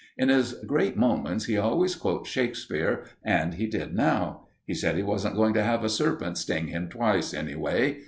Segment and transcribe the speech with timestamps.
[0.17, 4.47] In his great moments he always quotes Shakespeare, and he did now.
[4.65, 7.99] He said he wasn't going to have a serpent sting him twice, anyway.